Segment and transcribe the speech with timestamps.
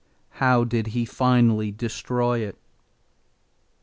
[0.39, 2.57] How did he finally destroy it?